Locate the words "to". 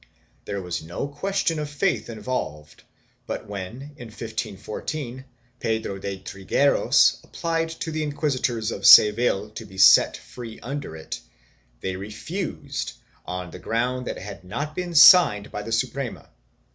7.69-7.91, 9.51-9.63